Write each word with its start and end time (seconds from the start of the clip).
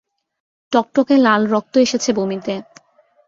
টকটকে 0.71 1.15
লাল 1.17 1.41
রক্ত 1.47 1.73
এসেছে 1.77 2.09
বমিতে। 2.13 2.53